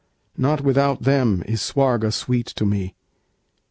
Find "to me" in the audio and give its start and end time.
2.47-2.95